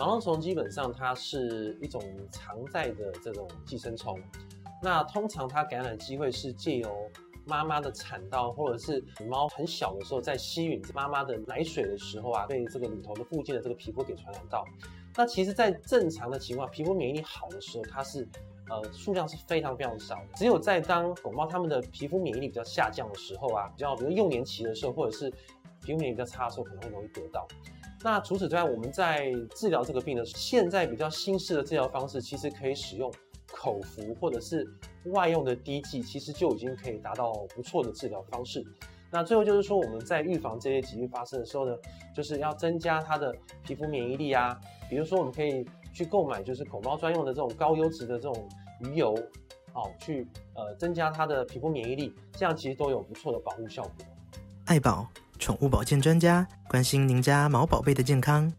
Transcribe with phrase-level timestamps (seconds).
[0.00, 2.02] 毛囊虫基本上它是一种
[2.32, 4.18] 常在的这种寄生虫，
[4.82, 6.90] 那通常它感染的机会是借由
[7.44, 14.64] 妈妈的产道，或者是母猫很小的时候在吸吮妈妈的奶水的时候啊，被这个乳头的附近的这个皮肤给传染到。
[15.14, 18.26] 那其实，在正常的情况，皮肤免疫力好的时候，它是
[18.70, 20.28] 呃数量是非常非常少的。
[20.34, 25.28] 只有在当狗猫它们的皮肤免疫力比较下降的时候啊，比较比如幼年期的时候，或者是
[25.82, 27.46] 皮肤免疫力比较差的时候，可能会容易得到。
[28.02, 33.12] 那除此之外，我们在治疗这个病的，现在比较新式的治疗方式，其实可以使用
[33.52, 34.66] 口服或者是
[35.06, 38.64] 外用的滴剂，其实就已经可以达到不错的治疗方式。
[39.12, 41.76] 那最后就是说，我们在预防这些疾病发生的时候呢，
[42.14, 44.58] 就是要增加它的皮肤免疫力啊。
[44.88, 48.48] 比如说，我们可以去购买就是狗猫专用的这种高优质的这种
[48.80, 49.14] 鱼油，
[49.72, 53.92] 好去呃增加它的皮肤免疫力，这样其实都有不错的保护效果。
[54.66, 55.06] 爱宝
[55.40, 58.52] 宠物保健专家关心您家毛宝贝的健康。